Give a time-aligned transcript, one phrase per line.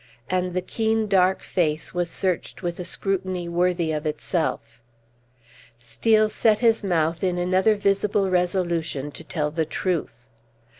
[0.31, 4.81] And the keen, dark face was searched with a scrutiny worthy of itself.
[5.77, 10.25] Steel set his mouth in another visible resolution to tell the truth.